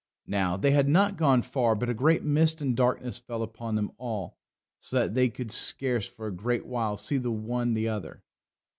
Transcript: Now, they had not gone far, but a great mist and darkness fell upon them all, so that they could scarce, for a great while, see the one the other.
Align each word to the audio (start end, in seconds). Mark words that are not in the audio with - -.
Now, 0.25 0.57
they 0.57 0.71
had 0.71 0.89
not 0.89 1.15
gone 1.15 1.43
far, 1.43 1.75
but 1.75 1.87
a 1.87 1.93
great 1.93 2.23
mist 2.23 2.59
and 2.59 2.75
darkness 2.75 3.19
fell 3.19 3.43
upon 3.43 3.75
them 3.75 3.91
all, 3.99 4.35
so 4.79 5.01
that 5.01 5.13
they 5.13 5.29
could 5.29 5.51
scarce, 5.51 6.07
for 6.07 6.25
a 6.25 6.33
great 6.35 6.65
while, 6.65 6.97
see 6.97 7.17
the 7.17 7.29
one 7.29 7.75
the 7.75 7.87
other. 7.87 8.23